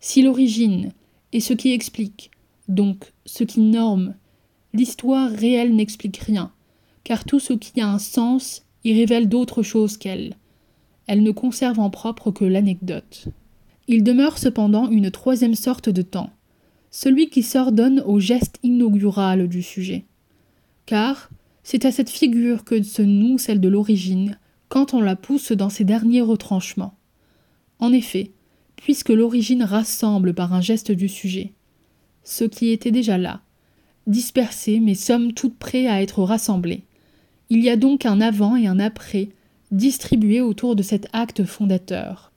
Si 0.00 0.22
l'origine 0.22 0.92
est 1.32 1.40
ce 1.40 1.52
qui 1.52 1.72
explique, 1.72 2.30
donc 2.68 3.12
ce 3.24 3.44
qui 3.44 3.60
norme, 3.60 4.14
l'histoire 4.72 5.30
réelle 5.30 5.74
n'explique 5.74 6.18
rien, 6.18 6.52
car 7.04 7.24
tout 7.24 7.40
ce 7.40 7.52
qui 7.52 7.80
a 7.80 7.88
un 7.88 7.98
sens 7.98 8.64
y 8.84 8.92
révèle 8.94 9.28
d'autres 9.28 9.62
choses 9.62 9.96
qu'elle. 9.96 10.34
Elle 11.06 11.22
ne 11.22 11.30
conserve 11.30 11.78
en 11.78 11.90
propre 11.90 12.30
que 12.30 12.44
l'anecdote. 12.44 13.28
Il 13.88 14.02
demeure 14.02 14.38
cependant 14.38 14.88
une 14.90 15.10
troisième 15.10 15.54
sorte 15.54 15.88
de 15.88 16.02
temps, 16.02 16.30
celui 16.90 17.28
qui 17.28 17.42
s'ordonne 17.42 18.02
au 18.06 18.18
geste 18.18 18.58
inaugural 18.62 19.48
du 19.48 19.62
sujet 19.62 20.04
car 20.86 21.28
c'est 21.64 21.84
à 21.84 21.92
cette 21.92 22.10
figure 22.10 22.64
que 22.64 22.80
se 22.82 23.02
noue 23.02 23.38
celle 23.38 23.60
de 23.60 23.68
l'origine 23.68 24.38
quand 24.68 24.94
on 24.94 25.00
la 25.00 25.16
pousse 25.16 25.52
dans 25.52 25.68
ses 25.68 25.84
derniers 25.84 26.22
retranchements. 26.22 26.96
En 27.78 27.92
effet, 27.92 28.30
puisque 28.76 29.10
l'origine 29.10 29.62
rassemble 29.62 30.34
par 30.34 30.52
un 30.52 30.60
geste 30.60 30.92
du 30.92 31.08
sujet, 31.08 31.52
ce 32.24 32.44
qui 32.44 32.70
était 32.70 32.90
déjà 32.90 33.18
là, 33.18 33.40
dispersé 34.06 34.80
mais 34.80 34.94
somme 34.94 35.32
toute 35.32 35.56
prêt 35.56 35.86
à 35.86 36.02
être 36.02 36.22
rassemblé. 36.22 36.82
Il 37.50 37.62
y 37.62 37.70
a 37.70 37.76
donc 37.76 38.06
un 38.06 38.20
avant 38.20 38.56
et 38.56 38.66
un 38.66 38.78
après 38.78 39.30
distribués 39.72 40.40
autour 40.40 40.76
de 40.76 40.82
cet 40.82 41.08
acte 41.12 41.44
fondateur. 41.44 42.32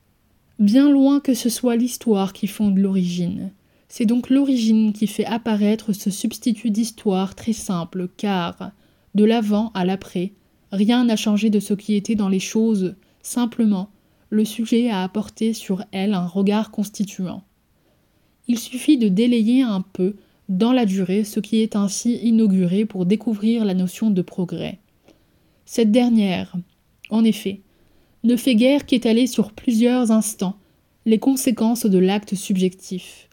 Bien 0.60 0.89
loin 0.89 1.19
que 1.19 1.34
ce 1.34 1.50
soit 1.50 1.75
l'histoire 1.75 2.34
qui 2.34 2.48
fonde 2.48 2.77
l'origine, 2.77 3.51
c'est 3.88 4.05
donc 4.05 4.29
l'origine 4.29 4.93
qui 4.93 5.08
fait 5.08 5.25
apparaître 5.25 5.93
ce 5.93 6.12
substitut 6.12 6.69
d'histoire 6.69 7.34
très 7.34 7.53
simple, 7.53 8.08
car, 8.17 8.72
de 9.15 9.24
l'avant 9.24 9.72
à 9.74 9.84
l'après, 9.84 10.34
rien 10.72 11.05
n'a 11.05 11.15
changé 11.15 11.50
de 11.50 11.60
ce 11.60 11.74
qui 11.74 11.96
était 11.96 12.15
dans 12.15 12.29
les 12.29 12.39
choses, 12.39 12.96
simplement, 13.24 13.89
le 14.29 14.45
sujet 14.45 14.89
a 14.89 15.03
apporté 15.03 15.53
sur 15.53 15.83
elle 15.91 16.13
un 16.13 16.25
regard 16.25 16.71
constituant. 16.71 17.43
Il 18.48 18.59
suffit 18.59 18.98
de 18.98 19.07
délayer 19.07 19.62
un 19.62 19.81
peu, 19.81 20.15
dans 20.50 20.71
la 20.71 20.86
durée, 20.86 21.24
ce 21.24 21.39
qui 21.39 21.62
est 21.62 21.75
ainsi 21.75 22.15
inauguré 22.15 22.86
pour 22.86 23.05
découvrir 23.05 23.65
la 23.65 23.75
notion 23.75 24.09
de 24.09 24.21
progrès. 24.21 24.79
Cette 25.65 25.91
dernière, 25.91 26.55
en 27.12 27.24
effet, 27.24 27.62
ne 28.24 28.36
fait 28.36 28.55
guère 28.55 28.86
qu'étaler 28.86 29.27
sur 29.27 29.51
plusieurs 29.51 30.12
instants 30.12 30.57
les 31.05 31.19
conséquences 31.19 31.86
de 31.86 31.98
l'acte 31.98 32.36
subjectif 32.36 33.29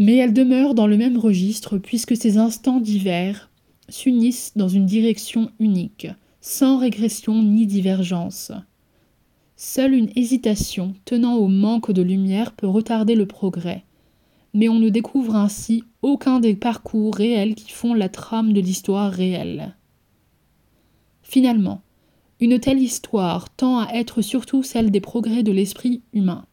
mais 0.00 0.16
elle 0.16 0.32
demeure 0.32 0.74
dans 0.74 0.86
le 0.86 0.96
même 0.96 1.18
registre 1.18 1.76
puisque 1.76 2.16
ces 2.16 2.38
instants 2.38 2.80
divers 2.80 3.50
s'unissent 3.90 4.52
dans 4.56 4.68
une 4.68 4.86
direction 4.86 5.50
unique, 5.58 6.08
sans 6.40 6.78
régression 6.78 7.42
ni 7.42 7.66
divergence. 7.66 8.50
Seule 9.62 9.92
une 9.92 10.08
hésitation 10.16 10.94
tenant 11.04 11.34
au 11.34 11.46
manque 11.46 11.92
de 11.92 12.00
lumière 12.00 12.52
peut 12.52 12.66
retarder 12.66 13.14
le 13.14 13.26
progrès, 13.26 13.84
mais 14.54 14.70
on 14.70 14.78
ne 14.78 14.88
découvre 14.88 15.36
ainsi 15.36 15.84
aucun 16.00 16.40
des 16.40 16.54
parcours 16.54 17.14
réels 17.14 17.54
qui 17.54 17.70
font 17.70 17.92
la 17.92 18.08
trame 18.08 18.54
de 18.54 18.60
l'histoire 18.62 19.12
réelle. 19.12 19.76
Finalement, 21.22 21.82
une 22.40 22.58
telle 22.58 22.80
histoire 22.80 23.50
tend 23.50 23.80
à 23.80 23.92
être 23.92 24.22
surtout 24.22 24.62
celle 24.62 24.90
des 24.90 25.02
progrès 25.02 25.42
de 25.42 25.52
l'esprit 25.52 26.00
humain. 26.14 26.46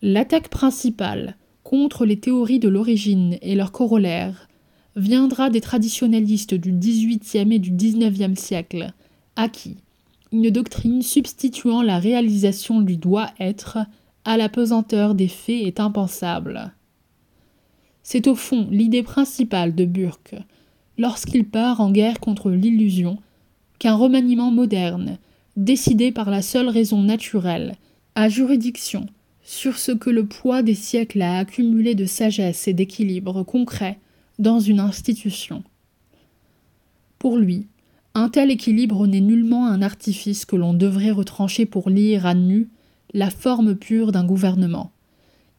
L'attaque 0.00 0.48
principale 0.48 1.36
contre 1.64 2.06
les 2.06 2.18
théories 2.18 2.60
de 2.60 2.70
l'origine 2.70 3.36
et 3.42 3.56
leurs 3.56 3.72
corollaires 3.72 4.48
viendra 4.96 5.50
des 5.50 5.60
traditionnalistes 5.60 6.54
du 6.54 6.72
XVIIIe 6.72 7.56
et 7.56 7.58
du 7.58 7.72
XIXe 7.72 8.40
siècle, 8.40 8.94
à 9.36 9.50
qui 9.50 9.76
une 10.34 10.50
doctrine 10.50 11.00
substituant 11.00 11.80
la 11.80 12.00
réalisation 12.00 12.80
du 12.80 12.96
doit 12.96 13.30
être 13.38 13.78
à 14.24 14.36
la 14.36 14.48
pesanteur 14.48 15.14
des 15.14 15.28
faits 15.28 15.62
est 15.62 15.78
impensable. 15.78 16.72
C'est 18.02 18.26
au 18.26 18.34
fond 18.34 18.66
l'idée 18.68 19.04
principale 19.04 19.76
de 19.76 19.84
Burke, 19.84 20.34
lorsqu'il 20.98 21.44
part 21.44 21.80
en 21.80 21.92
guerre 21.92 22.18
contre 22.18 22.50
l'illusion, 22.50 23.18
qu'un 23.78 23.94
remaniement 23.94 24.50
moderne, 24.50 25.18
décidé 25.56 26.10
par 26.10 26.30
la 26.30 26.42
seule 26.42 26.68
raison 26.68 27.00
naturelle, 27.00 27.76
a 28.16 28.28
juridiction 28.28 29.06
sur 29.44 29.78
ce 29.78 29.92
que 29.92 30.10
le 30.10 30.26
poids 30.26 30.64
des 30.64 30.74
siècles 30.74 31.22
a 31.22 31.38
accumulé 31.38 31.94
de 31.94 32.06
sagesse 32.06 32.66
et 32.66 32.72
d'équilibre 32.72 33.44
concret 33.44 34.00
dans 34.40 34.58
une 34.58 34.80
institution. 34.80 35.62
Pour 37.20 37.38
lui, 37.38 37.68
un 38.14 38.28
tel 38.28 38.50
équilibre 38.50 39.06
n'est 39.06 39.20
nullement 39.20 39.66
un 39.66 39.82
artifice 39.82 40.44
que 40.44 40.56
l'on 40.56 40.72
devrait 40.72 41.10
retrancher 41.10 41.66
pour 41.66 41.90
lire 41.90 42.26
à 42.26 42.34
nu 42.34 42.68
la 43.12 43.30
forme 43.30 43.74
pure 43.74 44.12
d'un 44.12 44.24
gouvernement. 44.24 44.92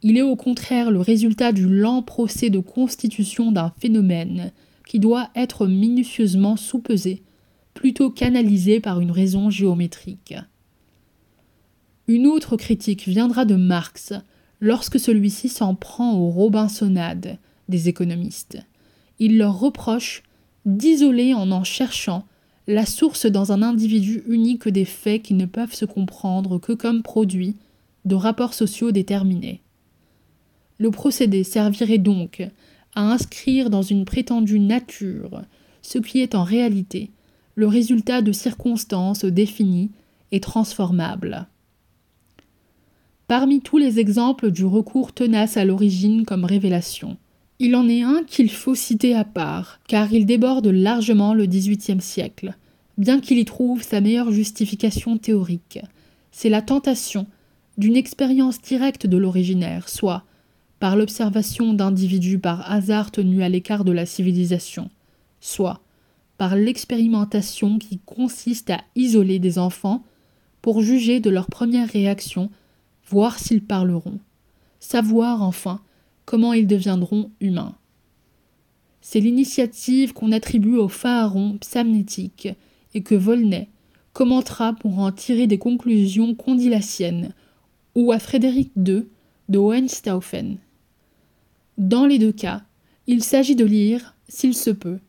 Il 0.01 0.17
est 0.17 0.21
au 0.21 0.35
contraire 0.35 0.91
le 0.91 1.01
résultat 1.01 1.51
du 1.51 1.67
lent 1.67 2.01
procès 2.01 2.49
de 2.49 2.59
constitution 2.59 3.51
d'un 3.51 3.73
phénomène 3.79 4.51
qui 4.87 4.99
doit 4.99 5.29
être 5.35 5.67
minutieusement 5.67 6.55
soupesé, 6.55 7.23
plutôt 7.73 8.09
qu'analysé 8.09 8.79
par 8.79 9.01
une 9.01 9.11
raison 9.11 9.49
géométrique. 9.49 10.35
Une 12.07 12.27
autre 12.27 12.55
critique 12.55 13.07
viendra 13.07 13.45
de 13.45 13.55
Marx 13.55 14.13
lorsque 14.61 14.99
celui-ci 14.99 15.49
s'en 15.49 15.75
prend 15.75 16.13
aux 16.13 16.29
Robinsonades 16.29 17.37
des 17.67 17.89
économistes. 17.89 18.59
Il 19.19 19.37
leur 19.37 19.59
reproche 19.59 20.23
d'isoler 20.65 21.33
en 21.33 21.51
en 21.51 21.63
cherchant 21.63 22.25
la 22.67 22.85
source 22.85 23.25
dans 23.25 23.51
un 23.51 23.61
individu 23.61 24.23
unique 24.27 24.67
des 24.67 24.85
faits 24.85 25.21
qui 25.21 25.33
ne 25.33 25.45
peuvent 25.45 25.73
se 25.73 25.85
comprendre 25.85 26.57
que 26.57 26.73
comme 26.73 27.03
produits 27.03 27.55
de 28.05 28.15
rapports 28.15 28.53
sociaux 28.53 28.91
déterminés. 28.91 29.61
Le 30.77 30.91
procédé 30.91 31.43
servirait 31.43 31.97
donc 31.97 32.47
à 32.95 33.01
inscrire 33.01 33.69
dans 33.69 33.81
une 33.81 34.05
prétendue 34.05 34.59
nature 34.59 35.41
ce 35.81 35.99
qui 35.99 36.19
est 36.19 36.35
en 36.35 36.43
réalité 36.43 37.11
le 37.55 37.67
résultat 37.67 38.21
de 38.21 38.31
circonstances 38.31 39.25
définies 39.25 39.91
et 40.31 40.39
transformables. 40.39 41.47
Parmi 43.27 43.61
tous 43.61 43.77
les 43.77 43.99
exemples 43.99 44.51
du 44.51 44.65
recours 44.65 45.13
tenace 45.13 45.57
à 45.57 45.65
l'origine 45.65 46.25
comme 46.25 46.45
révélation, 46.45 47.17
il 47.59 47.75
en 47.75 47.87
est 47.87 48.01
un 48.01 48.23
qu'il 48.23 48.51
faut 48.51 48.75
citer 48.75 49.15
à 49.15 49.23
part, 49.23 49.79
car 49.87 50.11
il 50.11 50.25
déborde 50.25 50.67
largement 50.67 51.33
le 51.33 51.45
XVIIIe 51.45 52.01
siècle, 52.01 52.55
bien 52.97 53.19
qu'il 53.19 53.37
y 53.37 53.45
trouve 53.45 53.81
sa 53.81 54.01
meilleure 54.01 54.31
justification 54.31 55.17
théorique. 55.17 55.79
C'est 56.31 56.49
la 56.49 56.61
tentation 56.61 57.27
d'une 57.77 57.95
expérience 57.95 58.61
directe 58.61 59.07
de 59.07 59.17
l'originaire, 59.17 59.87
soit 59.89 60.23
par 60.79 60.95
l'observation 60.95 61.73
d'individus 61.73 62.39
par 62.39 62.69
hasard 62.69 63.11
tenus 63.11 63.41
à 63.41 63.49
l'écart 63.49 63.85
de 63.85 63.91
la 63.91 64.05
civilisation, 64.05 64.89
soit 65.39 65.79
par 66.37 66.55
l'expérimentation 66.55 67.79
qui 67.79 67.99
consiste 68.05 68.69
à 68.69 68.81
isoler 68.95 69.39
des 69.39 69.57
enfants 69.57 70.03
pour 70.61 70.81
juger 70.81 71.21
de 71.21 71.29
leurs 71.29 71.47
premières 71.47 71.89
réactions 71.89 72.49
voir 73.07 73.39
s'ils 73.39 73.63
parleront, 73.63 74.19
savoir 74.79 75.41
enfin 75.41 75.79
comment 76.25 76.53
ils 76.53 76.67
deviendront 76.67 77.31
humains. 77.39 77.75
C'est 79.01 79.19
l'initiative 79.19 80.13
qu'on 80.13 80.31
attribue 80.31 80.77
au 80.77 80.87
pharaon 80.87 81.57
psamnétique 81.59 82.49
et 82.93 83.03
que 83.03 83.15
Volney 83.15 83.69
commentera 84.13 84.73
pour 84.73 84.99
en 84.99 85.11
tirer 85.11 85.45
des 85.45 85.57
conclusions 85.57 86.33
qu'on 86.33 86.55
dit 86.55 86.69
la 86.69 86.81
sienne, 86.81 87.33
ou 87.93 88.11
à 88.11 88.19
Frédéric 88.19 88.71
II 88.77 89.05
de 89.49 89.57
Hohenstaufen. 89.57 90.57
Dans 91.77 92.05
les 92.05 92.17
deux 92.17 92.31
cas, 92.31 92.63
il 93.07 93.23
s'agit 93.23 93.55
de 93.55 93.65
lire, 93.65 94.15
s'il 94.27 94.55
se 94.55 94.71
peut, 94.71 94.99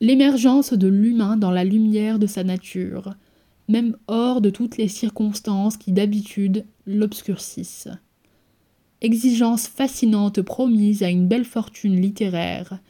l'émergence 0.00 0.72
de 0.72 0.88
l'humain 0.88 1.36
dans 1.36 1.50
la 1.50 1.64
lumière 1.64 2.18
de 2.18 2.26
sa 2.26 2.42
nature, 2.42 3.14
même 3.68 3.96
hors 4.06 4.40
de 4.40 4.50
toutes 4.50 4.78
les 4.78 4.88
circonstances 4.88 5.76
qui 5.76 5.92
d'habitude 5.92 6.64
l'obscurcissent. 6.86 7.90
Exigence 9.00 9.68
fascinante 9.68 10.42
promise 10.42 11.04
à 11.04 11.08
une 11.08 11.28
belle 11.28 11.44
fortune 11.44 12.00
littéraire, 12.00 12.80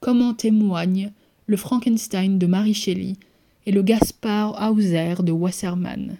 comme 0.00 0.22
en 0.22 0.32
témoignent 0.32 1.12
le 1.46 1.56
Frankenstein 1.58 2.38
de 2.38 2.46
Mary 2.46 2.72
Shelley 2.72 3.16
et 3.66 3.72
le 3.72 3.82
Gaspard 3.82 4.56
Hauser 4.70 5.16
de 5.22 5.32
Wassermann? 5.32 6.16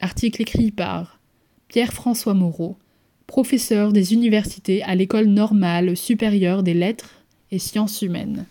Article 0.00 0.42
écrit 0.42 0.70
par 0.70 1.20
Pierre-François 1.68 2.34
Moreau, 2.34 2.78
professeur 3.26 3.92
des 3.92 4.14
universités 4.14 4.82
à 4.82 4.94
l'École 4.94 5.26
normale 5.26 5.96
supérieure 5.96 6.62
des 6.62 6.74
lettres 6.74 7.24
et 7.50 7.58
sciences 7.58 8.00
humaines. 8.00 8.46